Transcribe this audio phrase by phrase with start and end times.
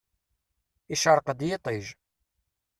[0.93, 1.85] Icreq-d yiṭij.